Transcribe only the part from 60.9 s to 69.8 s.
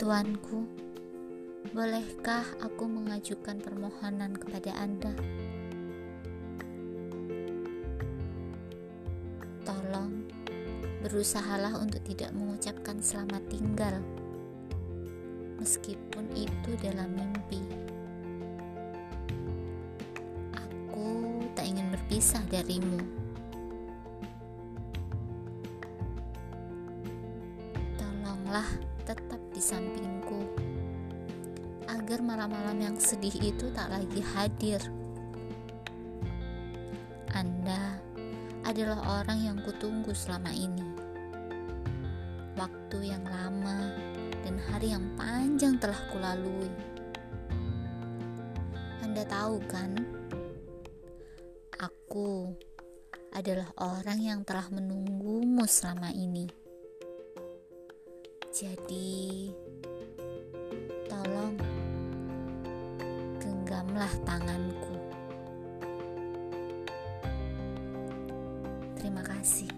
tolong genggamlah tanganku. Terima kasih.